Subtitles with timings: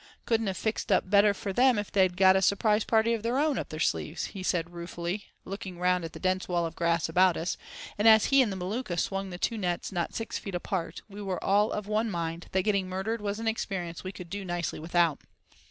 [0.25, 3.37] "Couldn't have fixed up better for them if they've got a surprise party of their
[3.37, 7.07] own up their sleeves," he added ruefully, looking round at the dense wall of grass
[7.07, 7.55] about us;
[7.99, 11.21] and as he and the Maluka swung the two nets not six feet apart, we
[11.21, 14.79] were all of one mind that "getting murdered was an experience we could do nicely
[14.79, 15.21] without."